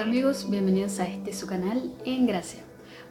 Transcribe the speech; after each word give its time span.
Amigos, 0.00 0.48
bienvenidos 0.48 0.98
a 0.98 1.06
este 1.06 1.34
su 1.34 1.46
canal 1.46 1.92
En 2.06 2.26
Gracia. 2.26 2.60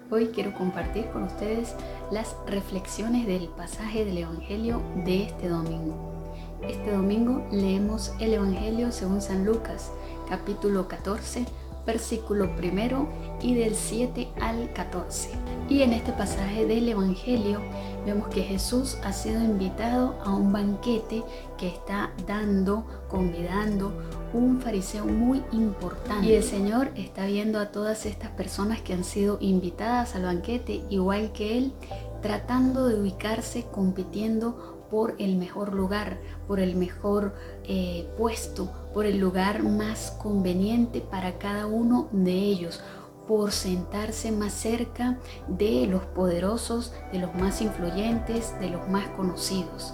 Hoy 0.09 0.29
quiero 0.33 0.55
compartir 0.55 1.05
con 1.11 1.21
ustedes 1.21 1.75
las 2.09 2.35
reflexiones 2.47 3.27
del 3.27 3.47
pasaje 3.49 4.05
del 4.05 4.17
Evangelio 4.17 4.81
de 5.05 5.25
este 5.25 5.49
domingo. 5.49 6.33
Este 6.63 6.91
domingo 6.91 7.45
leemos 7.51 8.11
el 8.19 8.33
Evangelio 8.33 8.91
según 8.91 9.21
San 9.21 9.45
Lucas, 9.45 9.91
capítulo 10.27 10.87
14, 10.87 11.45
versículo 11.85 12.55
primero 12.55 13.07
y 13.39 13.53
del 13.53 13.75
7 13.75 14.27
al 14.41 14.73
14. 14.73 15.29
Y 15.69 15.83
en 15.83 15.93
este 15.93 16.11
pasaje 16.11 16.65
del 16.65 16.89
Evangelio 16.89 17.61
vemos 18.03 18.29
que 18.29 18.41
Jesús 18.41 18.97
ha 19.03 19.13
sido 19.13 19.43
invitado 19.43 20.19
a 20.25 20.33
un 20.33 20.51
banquete 20.51 21.23
que 21.55 21.67
está 21.67 22.09
dando, 22.25 22.83
convidando 23.09 23.93
un 24.33 24.61
fariseo 24.61 25.05
muy 25.05 25.43
importante. 25.51 26.27
Y 26.27 26.33
el 26.33 26.43
Señor 26.43 26.91
está 26.95 27.25
viendo 27.25 27.59
a 27.59 27.71
todas 27.71 28.05
estas 28.05 28.31
personas 28.31 28.81
que 28.81 28.93
han 28.93 29.03
sido 29.03 29.37
invitadas 29.41 30.15
al 30.15 30.23
banquete, 30.23 30.83
igual 30.89 31.31
que 31.31 31.57
Él, 31.57 31.73
tratando 32.21 32.87
de 32.87 32.99
ubicarse, 32.99 33.65
compitiendo 33.71 34.79
por 34.89 35.15
el 35.19 35.35
mejor 35.35 35.73
lugar, 35.73 36.19
por 36.47 36.59
el 36.59 36.75
mejor 36.75 37.35
eh, 37.63 38.07
puesto, 38.17 38.71
por 38.93 39.05
el 39.05 39.19
lugar 39.19 39.63
más 39.63 40.11
conveniente 40.11 41.01
para 41.01 41.37
cada 41.37 41.67
uno 41.67 42.09
de 42.11 42.33
ellos, 42.33 42.81
por 43.29 43.51
sentarse 43.51 44.31
más 44.31 44.51
cerca 44.51 45.19
de 45.47 45.85
los 45.85 46.01
poderosos, 46.01 46.93
de 47.13 47.19
los 47.19 47.35
más 47.35 47.61
influyentes, 47.61 48.59
de 48.59 48.71
los 48.71 48.89
más 48.89 49.07
conocidos. 49.09 49.93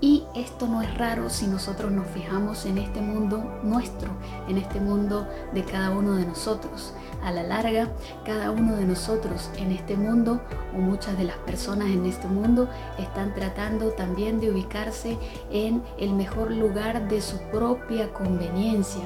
Y 0.00 0.22
esto 0.36 0.68
no 0.68 0.82
es 0.82 0.96
raro 0.96 1.28
si 1.28 1.48
nosotros 1.48 1.90
nos 1.90 2.06
fijamos 2.06 2.64
en 2.64 2.78
este 2.78 3.00
mundo 3.00 3.42
nuestro, 3.64 4.12
en 4.46 4.56
este 4.56 4.78
mundo 4.78 5.26
de 5.52 5.64
cada 5.64 5.90
uno 5.90 6.14
de 6.14 6.26
nosotros. 6.26 6.94
A 7.24 7.32
la 7.32 7.42
larga, 7.42 7.88
cada 8.24 8.52
uno 8.52 8.76
de 8.76 8.84
nosotros 8.84 9.50
en 9.56 9.72
este 9.72 9.96
mundo, 9.96 10.40
o 10.72 10.78
muchas 10.78 11.18
de 11.18 11.24
las 11.24 11.38
personas 11.38 11.88
en 11.88 12.06
este 12.06 12.28
mundo, 12.28 12.68
están 12.98 13.34
tratando 13.34 13.88
también 13.94 14.38
de 14.38 14.52
ubicarse 14.52 15.18
en 15.50 15.82
el 15.98 16.12
mejor 16.12 16.52
lugar 16.52 17.08
de 17.08 17.20
su 17.20 17.38
propia 17.50 18.12
conveniencia 18.12 19.02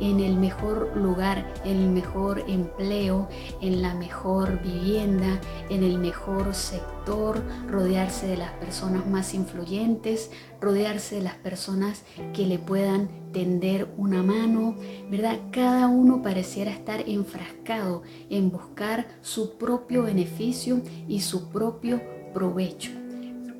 en 0.00 0.20
el 0.20 0.36
mejor 0.36 0.96
lugar, 0.96 1.52
en 1.64 1.76
el 1.76 1.90
mejor 1.90 2.44
empleo, 2.48 3.28
en 3.60 3.82
la 3.82 3.94
mejor 3.94 4.60
vivienda, 4.62 5.40
en 5.70 5.82
el 5.82 5.98
mejor 5.98 6.54
sector, 6.54 7.42
rodearse 7.68 8.26
de 8.26 8.36
las 8.36 8.52
personas 8.52 9.06
más 9.06 9.34
influyentes, 9.34 10.30
rodearse 10.60 11.16
de 11.16 11.22
las 11.22 11.34
personas 11.34 12.02
que 12.34 12.46
le 12.46 12.58
puedan 12.58 13.08
tender 13.32 13.88
una 13.96 14.22
mano, 14.22 14.76
¿verdad? 15.10 15.38
Cada 15.50 15.86
uno 15.88 16.22
pareciera 16.22 16.70
estar 16.70 17.00
enfrascado 17.06 18.02
en 18.30 18.50
buscar 18.50 19.06
su 19.20 19.56
propio 19.58 20.02
beneficio 20.02 20.80
y 21.08 21.20
su 21.20 21.48
propio 21.50 22.00
provecho. 22.32 22.90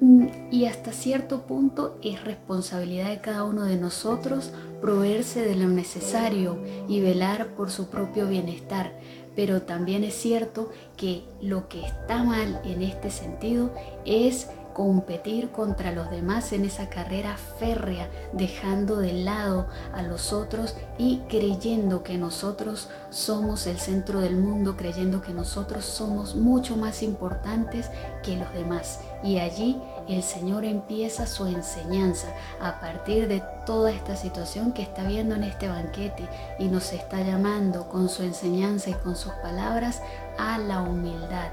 Mm, 0.00 0.26
y 0.50 0.66
hasta 0.66 0.92
cierto 0.92 1.46
punto 1.46 1.98
es 2.02 2.22
responsabilidad 2.22 3.08
de 3.08 3.20
cada 3.22 3.44
uno 3.44 3.64
de 3.64 3.76
nosotros 3.76 4.52
proveerse 4.80 5.42
de 5.42 5.56
lo 5.56 5.68
necesario 5.68 6.58
y 6.88 7.00
velar 7.00 7.54
por 7.54 7.70
su 7.70 7.88
propio 7.88 8.28
bienestar. 8.28 8.98
Pero 9.34 9.62
también 9.62 10.04
es 10.04 10.14
cierto 10.14 10.70
que 10.96 11.24
lo 11.40 11.68
que 11.68 11.84
está 11.84 12.24
mal 12.24 12.60
en 12.64 12.82
este 12.82 13.10
sentido 13.10 13.72
es 14.04 14.48
competir 14.76 15.52
contra 15.52 15.90
los 15.90 16.10
demás 16.10 16.52
en 16.52 16.66
esa 16.66 16.90
carrera 16.90 17.38
férrea, 17.58 18.10
dejando 18.34 18.98
de 18.98 19.14
lado 19.14 19.68
a 19.94 20.02
los 20.02 20.34
otros 20.34 20.76
y 20.98 21.20
creyendo 21.30 22.02
que 22.02 22.18
nosotros 22.18 22.90
somos 23.08 23.66
el 23.66 23.78
centro 23.78 24.20
del 24.20 24.36
mundo, 24.36 24.76
creyendo 24.76 25.22
que 25.22 25.32
nosotros 25.32 25.86
somos 25.86 26.34
mucho 26.34 26.76
más 26.76 27.02
importantes 27.02 27.90
que 28.22 28.36
los 28.36 28.52
demás. 28.52 29.00
Y 29.22 29.38
allí 29.38 29.80
el 30.08 30.22
Señor 30.22 30.66
empieza 30.66 31.26
su 31.26 31.46
enseñanza 31.46 32.28
a 32.60 32.78
partir 32.78 33.28
de 33.28 33.42
toda 33.64 33.90
esta 33.90 34.14
situación 34.14 34.72
que 34.72 34.82
está 34.82 35.04
viendo 35.04 35.36
en 35.36 35.44
este 35.44 35.70
banquete 35.70 36.28
y 36.58 36.68
nos 36.68 36.92
está 36.92 37.22
llamando 37.22 37.88
con 37.88 38.10
su 38.10 38.24
enseñanza 38.24 38.90
y 38.90 38.94
con 38.94 39.16
sus 39.16 39.32
palabras 39.42 40.02
a 40.36 40.58
la 40.58 40.82
humildad, 40.82 41.48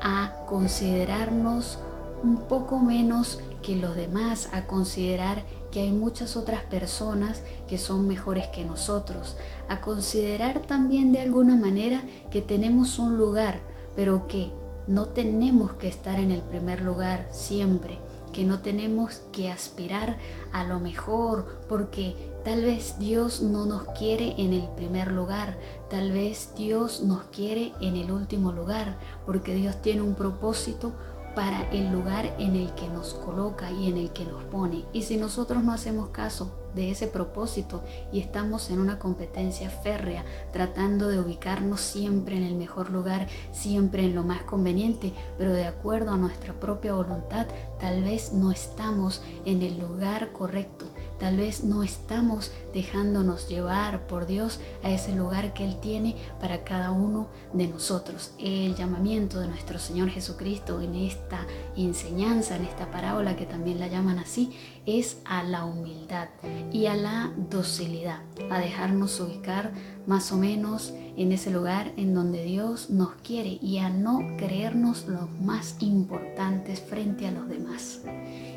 a 0.00 0.32
considerarnos 0.46 1.80
un 2.22 2.36
poco 2.48 2.78
menos 2.78 3.40
que 3.62 3.76
los 3.76 3.94
demás, 3.94 4.48
a 4.52 4.66
considerar 4.66 5.44
que 5.70 5.80
hay 5.80 5.92
muchas 5.92 6.36
otras 6.36 6.62
personas 6.64 7.42
que 7.66 7.78
son 7.78 8.06
mejores 8.06 8.48
que 8.48 8.64
nosotros, 8.64 9.36
a 9.68 9.80
considerar 9.80 10.60
también 10.60 11.12
de 11.12 11.20
alguna 11.20 11.56
manera 11.56 12.02
que 12.30 12.42
tenemos 12.42 12.98
un 12.98 13.16
lugar, 13.16 13.60
pero 13.96 14.26
que 14.28 14.50
no 14.86 15.06
tenemos 15.06 15.72
que 15.72 15.88
estar 15.88 16.18
en 16.18 16.30
el 16.30 16.42
primer 16.42 16.82
lugar 16.82 17.28
siempre, 17.30 17.98
que 18.32 18.44
no 18.44 18.60
tenemos 18.60 19.22
que 19.32 19.50
aspirar 19.50 20.18
a 20.52 20.64
lo 20.64 20.80
mejor, 20.80 21.60
porque 21.68 22.16
tal 22.44 22.62
vez 22.62 22.98
Dios 22.98 23.42
no 23.42 23.66
nos 23.66 23.84
quiere 23.98 24.34
en 24.38 24.52
el 24.52 24.68
primer 24.76 25.12
lugar, 25.12 25.56
tal 25.88 26.12
vez 26.12 26.50
Dios 26.56 27.02
nos 27.02 27.24
quiere 27.24 27.72
en 27.80 27.96
el 27.96 28.10
último 28.10 28.52
lugar, 28.52 28.98
porque 29.24 29.54
Dios 29.54 29.80
tiene 29.82 30.02
un 30.02 30.14
propósito 30.14 30.92
para 31.34 31.70
el 31.70 31.90
lugar 31.92 32.34
en 32.38 32.56
el 32.56 32.72
que 32.74 32.88
nos 32.88 33.14
coloca 33.14 33.70
y 33.70 33.88
en 33.88 33.96
el 33.96 34.10
que 34.12 34.24
nos 34.24 34.44
pone. 34.44 34.84
Y 34.92 35.02
si 35.02 35.16
nosotros 35.16 35.62
no 35.62 35.72
hacemos 35.72 36.10
caso 36.10 36.61
de 36.74 36.90
ese 36.90 37.06
propósito 37.06 37.82
y 38.12 38.20
estamos 38.20 38.70
en 38.70 38.80
una 38.80 38.98
competencia 38.98 39.70
férrea, 39.70 40.24
tratando 40.52 41.08
de 41.08 41.20
ubicarnos 41.20 41.80
siempre 41.80 42.36
en 42.36 42.44
el 42.44 42.54
mejor 42.54 42.90
lugar, 42.90 43.28
siempre 43.52 44.04
en 44.04 44.14
lo 44.14 44.22
más 44.22 44.42
conveniente, 44.42 45.12
pero 45.38 45.52
de 45.52 45.66
acuerdo 45.66 46.12
a 46.12 46.16
nuestra 46.16 46.54
propia 46.54 46.94
voluntad, 46.94 47.46
tal 47.80 48.02
vez 48.02 48.32
no 48.32 48.50
estamos 48.50 49.22
en 49.44 49.62
el 49.62 49.78
lugar 49.78 50.32
correcto, 50.32 50.86
tal 51.18 51.36
vez 51.36 51.64
no 51.64 51.82
estamos 51.82 52.52
dejándonos 52.72 53.48
llevar 53.48 54.06
por 54.06 54.26
Dios 54.26 54.60
a 54.82 54.90
ese 54.90 55.14
lugar 55.14 55.52
que 55.52 55.64
Él 55.64 55.78
tiene 55.80 56.16
para 56.40 56.64
cada 56.64 56.90
uno 56.90 57.28
de 57.52 57.68
nosotros. 57.68 58.32
El 58.38 58.74
llamamiento 58.74 59.38
de 59.40 59.48
nuestro 59.48 59.78
Señor 59.78 60.10
Jesucristo 60.10 60.80
en 60.80 60.94
esta 60.94 61.46
enseñanza, 61.76 62.56
en 62.56 62.64
esta 62.64 62.90
parábola 62.90 63.36
que 63.36 63.46
también 63.46 63.78
la 63.78 63.88
llaman 63.88 64.18
así, 64.18 64.56
es 64.86 65.18
a 65.24 65.42
la 65.44 65.64
humildad 65.64 66.28
y 66.72 66.86
a 66.86 66.96
la 66.96 67.32
docilidad, 67.50 68.20
a 68.50 68.58
dejarnos 68.58 69.20
ubicar 69.20 69.72
más 70.06 70.32
o 70.32 70.36
menos 70.36 70.92
en 71.16 71.32
ese 71.32 71.50
lugar 71.50 71.92
en 71.96 72.14
donde 72.14 72.42
Dios 72.44 72.90
nos 72.90 73.14
quiere 73.22 73.58
y 73.60 73.78
a 73.78 73.90
no 73.90 74.20
creernos 74.36 75.06
los 75.06 75.30
más 75.40 75.76
importantes 75.80 76.80
frente 76.80 77.26
a 77.26 77.30
los 77.30 77.48
demás. 77.48 78.00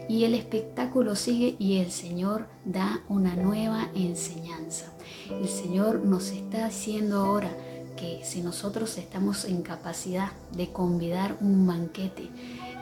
Y 0.07 0.23
el 0.23 0.33
espectáculo 0.33 1.15
sigue 1.15 1.55
y 1.59 1.77
el 1.77 1.91
Señor 1.91 2.47
da 2.63 3.01
una 3.09 3.35
nueva 3.35 3.89
enseñanza. 3.95 4.93
El 5.29 5.47
Señor 5.47 6.05
nos 6.05 6.29
está 6.29 6.67
diciendo 6.67 7.17
ahora 7.17 7.51
que 7.97 8.21
si 8.23 8.41
nosotros 8.41 8.97
estamos 8.97 9.45
en 9.45 9.61
capacidad 9.61 10.31
de 10.51 10.71
convidar 10.71 11.37
un 11.41 11.65
banquete, 11.65 12.29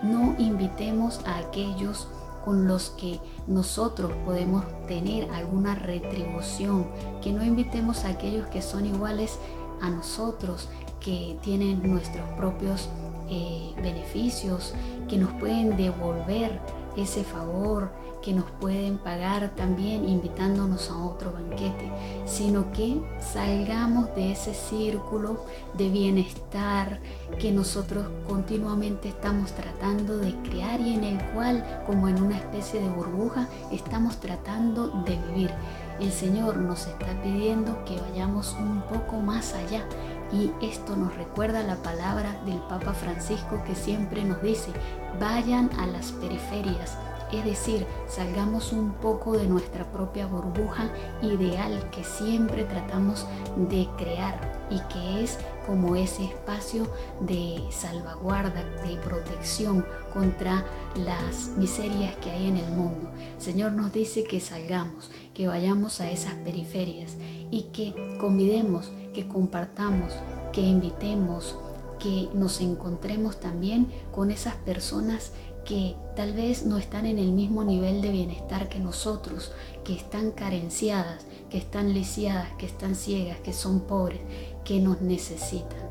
no 0.03 0.35
invitemos 0.37 1.19
a 1.25 1.37
aquellos 1.37 2.07
con 2.43 2.67
los 2.67 2.91
que 2.91 3.19
nosotros 3.47 4.11
podemos 4.25 4.65
tener 4.87 5.29
alguna 5.31 5.75
retribución, 5.75 6.87
que 7.21 7.31
no 7.31 7.43
invitemos 7.43 8.05
a 8.05 8.09
aquellos 8.09 8.47
que 8.47 8.61
son 8.61 8.85
iguales 8.85 9.39
a 9.81 9.89
nosotros, 9.89 10.69
que 10.99 11.37
tienen 11.41 11.81
nuestros 11.83 12.27
propios 12.37 12.89
eh, 13.29 13.73
beneficios, 13.81 14.73
que 15.07 15.17
nos 15.17 15.31
pueden 15.33 15.75
devolver 15.75 16.59
ese 16.95 17.23
favor, 17.23 17.91
que 18.23 18.33
nos 18.33 18.49
pueden 18.51 18.97
pagar 18.97 19.53
también 19.53 20.07
invitándonos 20.07 20.89
a 20.89 20.97
otro 20.97 21.33
banquete, 21.33 21.91
sino 22.25 22.71
que 22.71 23.01
salgamos 23.19 24.15
de 24.15 24.31
ese 24.31 24.53
círculo 24.53 25.43
de 25.73 25.89
bienestar 25.89 27.01
que 27.37 27.51
nosotros 27.51 28.05
continuamente 28.27 29.09
estamos 29.09 29.51
tratando 29.51 30.17
de 30.17 30.33
crear 30.49 30.79
y 30.79 30.93
en 30.93 31.03
el 31.03 31.21
cual, 31.33 31.83
como 31.85 32.07
en 32.07 32.23
una 32.23 32.37
especie 32.37 32.79
de 32.79 32.89
burbuja, 32.89 33.49
estamos 33.71 34.17
tratando 34.17 34.87
de 35.05 35.17
vivir. 35.27 35.51
El 35.99 36.11
Señor 36.11 36.57
nos 36.57 36.87
está 36.87 37.21
pidiendo 37.21 37.83
que 37.85 37.99
vayamos 37.99 38.55
un 38.59 38.81
poco 38.83 39.17
más 39.17 39.53
allá 39.53 39.85
y 40.33 40.51
esto 40.61 40.95
nos 40.95 41.15
recuerda 41.15 41.61
la 41.61 41.75
palabra 41.75 42.41
del 42.45 42.59
Papa 42.61 42.93
Francisco 42.93 43.63
que 43.65 43.75
siempre 43.75 44.23
nos 44.23 44.41
dice, 44.41 44.71
vayan 45.19 45.69
a 45.79 45.85
las 45.85 46.11
periferias, 46.11 46.97
es 47.39 47.45
decir, 47.45 47.85
salgamos 48.07 48.73
un 48.73 48.93
poco 48.93 49.37
de 49.37 49.47
nuestra 49.47 49.91
propia 49.91 50.27
burbuja 50.27 50.91
ideal 51.21 51.89
que 51.91 52.03
siempre 52.03 52.63
tratamos 52.63 53.25
de 53.55 53.87
crear 53.97 54.67
y 54.69 54.79
que 54.91 55.23
es 55.23 55.37
como 55.65 55.95
ese 55.95 56.25
espacio 56.25 56.87
de 57.21 57.63
salvaguarda, 57.69 58.63
de 58.85 58.97
protección 58.97 59.85
contra 60.13 60.65
las 60.95 61.49
miserias 61.57 62.15
que 62.17 62.31
hay 62.31 62.47
en 62.47 62.57
el 62.57 62.71
mundo. 62.71 63.09
Señor 63.37 63.71
nos 63.71 63.93
dice 63.93 64.23
que 64.23 64.39
salgamos, 64.39 65.11
que 65.33 65.47
vayamos 65.47 66.01
a 66.01 66.11
esas 66.11 66.33
periferias 66.35 67.15
y 67.49 67.63
que 67.73 68.17
convidemos 68.19 68.91
que 69.13 69.27
compartamos, 69.27 70.11
que 70.51 70.61
invitemos, 70.61 71.55
que 71.99 72.27
nos 72.33 72.59
encontremos 72.59 73.39
también 73.39 73.87
con 74.11 74.31
esas 74.31 74.55
personas 74.55 75.31
que 75.65 75.95
tal 76.15 76.33
vez 76.33 76.65
no 76.65 76.77
están 76.77 77.05
en 77.05 77.17
el 77.17 77.31
mismo 77.31 77.63
nivel 77.63 78.01
de 78.01 78.11
bienestar 78.11 78.69
que 78.69 78.79
nosotros, 78.79 79.51
que 79.83 79.93
están 79.93 80.31
carenciadas, 80.31 81.25
que 81.49 81.57
están 81.57 81.93
lisiadas, 81.93 82.51
que 82.57 82.65
están 82.65 82.95
ciegas, 82.95 83.39
que 83.39 83.53
son 83.53 83.81
pobres, 83.81 84.21
que 84.63 84.79
nos 84.79 85.01
necesitan. 85.01 85.89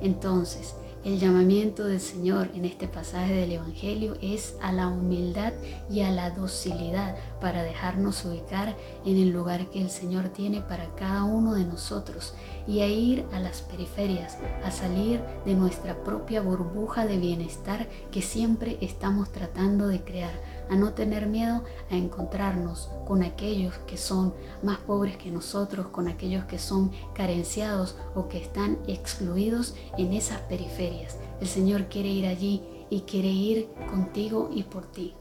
Entonces, 0.00 0.74
el 1.04 1.18
llamamiento 1.20 1.84
del 1.84 2.00
Señor 2.00 2.48
en 2.54 2.64
este 2.64 2.88
pasaje 2.88 3.32
del 3.32 3.52
Evangelio 3.52 4.16
es 4.20 4.56
a 4.60 4.72
la 4.72 4.88
humildad 4.88 5.52
y 5.88 6.00
a 6.00 6.10
la 6.10 6.30
docilidad 6.30 7.16
para 7.40 7.62
dejarnos 7.62 8.24
ubicar 8.24 8.76
en 9.04 9.16
el 9.16 9.30
lugar 9.30 9.70
que 9.70 9.80
el 9.80 9.90
Señor 9.90 10.28
tiene 10.28 10.60
para 10.60 10.94
cada 10.96 11.24
uno 11.24 11.54
de 11.54 11.64
nosotros 11.64 12.34
y 12.66 12.80
a 12.80 12.88
ir 12.88 13.24
a 13.32 13.38
las 13.38 13.62
periferias, 13.62 14.38
a 14.64 14.70
salir 14.70 15.20
de 15.44 15.54
nuestra 15.54 16.02
propia 16.02 16.40
burbuja 16.40 17.06
de 17.06 17.18
bienestar 17.18 17.88
que 18.10 18.20
siempre 18.20 18.76
estamos 18.80 19.30
tratando 19.30 19.86
de 19.86 20.02
crear, 20.02 20.32
a 20.70 20.76
no 20.76 20.92
tener 20.92 21.26
miedo 21.26 21.64
a 21.90 21.96
encontrarnos 21.96 22.90
con 23.06 23.22
aquellos 23.22 23.74
que 23.86 23.96
son 23.96 24.34
más 24.62 24.78
pobres 24.78 25.16
que 25.16 25.30
nosotros, 25.30 25.88
con 25.88 26.08
aquellos 26.08 26.44
que 26.44 26.58
son 26.58 26.92
carenciados 27.14 27.96
o 28.14 28.28
que 28.28 28.38
están 28.38 28.78
excluidos 28.86 29.74
en 29.96 30.12
esas 30.12 30.40
periferias. 30.42 31.18
El 31.40 31.48
Señor 31.48 31.86
quiere 31.88 32.08
ir 32.08 32.26
allí 32.26 32.62
y 32.90 33.02
quiere 33.02 33.28
ir 33.28 33.68
contigo 33.90 34.50
y 34.52 34.62
por 34.64 34.86
ti. 34.86 35.14